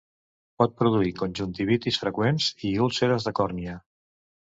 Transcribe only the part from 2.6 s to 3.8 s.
i úlceres de còrnia.